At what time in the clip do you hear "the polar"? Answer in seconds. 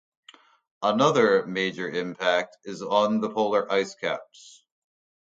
3.21-3.71